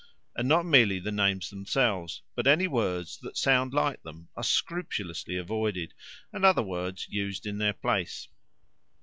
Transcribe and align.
And 0.35 0.47
not 0.49 0.65
merely 0.65 0.97
the 0.97 1.11
names 1.11 1.51
themselves, 1.51 2.23
but 2.33 2.47
any 2.47 2.65
words 2.67 3.19
that 3.19 3.37
sound 3.37 3.71
like 3.71 4.01
them 4.01 4.29
are 4.35 4.41
scrupulously 4.43 5.37
avoided 5.37 5.93
and 6.33 6.43
other 6.43 6.63
words 6.63 7.05
used 7.07 7.45
in 7.45 7.59
their 7.59 7.73
place. 7.73 8.27